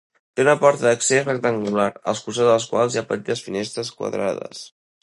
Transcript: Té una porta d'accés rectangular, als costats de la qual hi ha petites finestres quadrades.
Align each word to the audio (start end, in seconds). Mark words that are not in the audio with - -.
Té 0.37 0.43
una 0.45 0.53
porta 0.61 0.85
d'accés 0.87 1.27
rectangular, 1.27 1.87
als 2.13 2.25
costats 2.29 2.49
de 2.51 2.51
la 2.57 2.67
qual 2.73 2.93
hi 2.97 3.01
ha 3.05 3.07
petites 3.13 3.47
finestres 3.51 3.95
quadrades. 4.03 4.69